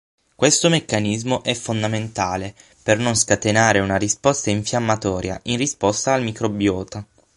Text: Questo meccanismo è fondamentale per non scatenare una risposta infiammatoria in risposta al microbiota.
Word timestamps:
Questo 0.35 0.67
meccanismo 0.67 1.43
è 1.43 1.53
fondamentale 1.53 2.55
per 2.81 2.97
non 2.97 3.15
scatenare 3.15 3.81
una 3.81 3.97
risposta 3.97 4.49
infiammatoria 4.49 5.39
in 5.43 5.57
risposta 5.57 6.11
al 6.13 6.23
microbiota. 6.23 7.05